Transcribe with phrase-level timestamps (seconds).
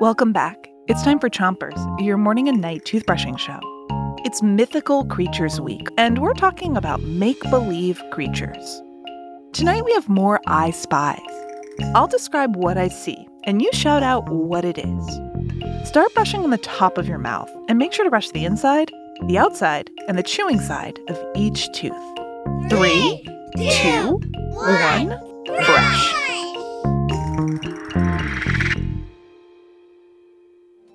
[0.00, 0.68] Welcome back.
[0.88, 3.60] It's time for Chompers, your morning and night toothbrushing show.
[4.24, 8.82] It's Mythical Creatures Week, and we're talking about make believe creatures.
[9.52, 11.20] Tonight we have more I Spies.
[11.94, 15.20] I'll describe what I see, and you shout out what it is.
[15.86, 18.90] Start brushing on the top of your mouth, and make sure to brush the inside,
[19.26, 21.92] the outside, and the chewing side of each tooth.
[22.70, 23.22] Three,
[23.56, 24.18] two,
[24.52, 25.29] one,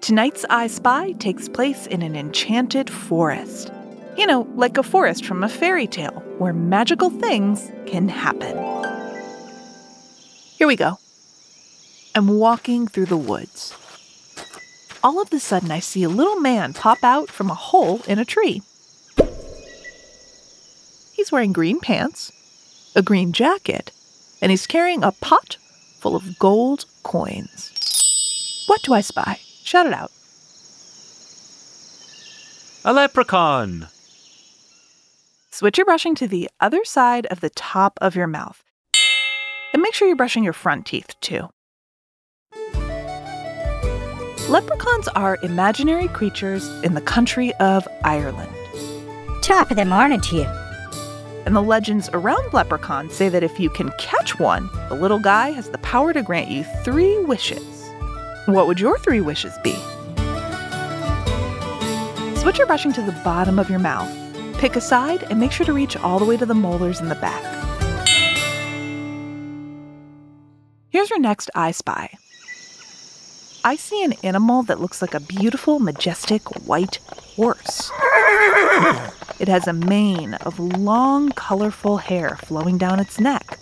[0.05, 3.71] Tonight's I Spy takes place in an enchanted forest.
[4.15, 8.55] You know, like a forest from a fairy tale where magical things can happen.
[10.59, 10.99] Here we go.
[12.13, 13.73] I'm walking through the woods.
[15.03, 18.19] All of a sudden, I see a little man pop out from a hole in
[18.19, 18.61] a tree.
[21.13, 22.31] He's wearing green pants,
[22.95, 23.89] a green jacket,
[24.39, 25.57] and he's carrying a pot
[25.97, 27.71] full of gold coins.
[28.67, 29.39] What do I spy?
[29.65, 30.11] Shout it out.
[32.85, 33.87] A leprechaun!
[35.49, 38.63] Switch your brushing to the other side of the top of your mouth.
[39.73, 41.49] And make sure you're brushing your front teeth too.
[44.49, 48.53] Leprechauns are imaginary creatures in the country of Ireland.
[49.41, 50.47] Top of the morning to you.
[51.47, 55.49] And the legends around leprechauns say that if you can catch one, the little guy
[55.49, 57.74] has the power to grant you three wishes.
[58.45, 59.73] What would your three wishes be?
[62.35, 64.07] Switch your brushing to the bottom of your mouth.
[64.59, 67.09] Pick a side and make sure to reach all the way to the molars in
[67.09, 67.43] the back.
[70.89, 72.11] Here's your next I Spy.
[73.63, 76.97] I see an animal that looks like a beautiful, majestic white
[77.35, 77.91] horse.
[79.39, 83.57] It has a mane of long, colorful hair flowing down its neck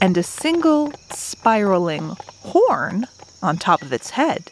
[0.00, 3.06] and a single spiraling horn
[3.46, 4.50] on top of its head.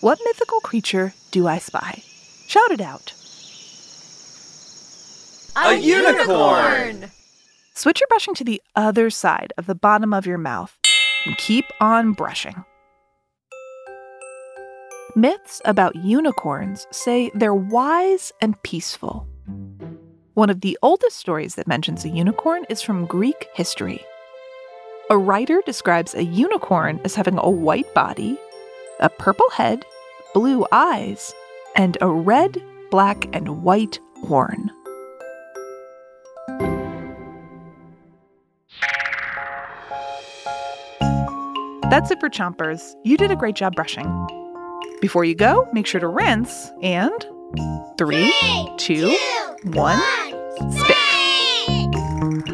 [0.00, 2.02] What mythical creature do I spy?
[2.46, 3.14] Shout it out.
[5.56, 7.10] A unicorn!
[7.74, 10.78] Switch your brushing to the other side of the bottom of your mouth
[11.26, 12.64] and keep on brushing.
[15.16, 19.26] Myths about unicorns say they're wise and peaceful.
[20.34, 24.04] One of the oldest stories that mentions a unicorn is from Greek history.
[25.10, 28.38] A writer describes a unicorn as having a white body,
[29.00, 29.84] a purple head,
[30.32, 31.34] blue eyes,
[31.76, 34.70] and a red, black, and white horn.
[41.90, 42.94] That's it for Chompers.
[43.04, 44.08] You did a great job brushing.
[45.02, 47.26] Before you go, make sure to rinse and
[47.98, 48.32] three,
[48.78, 49.14] two,
[49.64, 50.00] one,
[50.72, 52.53] spit.